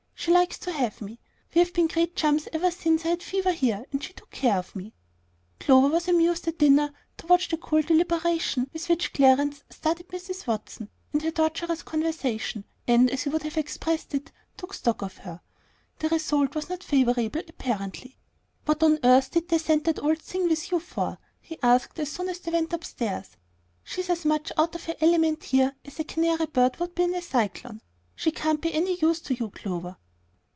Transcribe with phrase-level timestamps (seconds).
[0.23, 1.19] She likes to have me.
[1.55, 4.75] We've been great chums ever since I had fever here, and she took care of
[4.75, 4.93] me."
[5.59, 10.45] Clover was amused at dinner to watch the cool deliberation with which Clarence studied Mrs.
[10.45, 15.17] Watson and her tortuous conversation, and, as he would have expressed it, "took stock of
[15.17, 15.41] her."
[15.97, 18.19] The result was not favorable, apparently.
[18.65, 22.11] "What on earth did they send that old thing with you for?" he asked as
[22.11, 23.37] soon as they went upstairs.
[23.83, 27.15] "She's as much out of her element here as a canary bird would be in
[27.15, 27.81] a cyclone.
[28.13, 29.97] She can't be any use to you, Clover."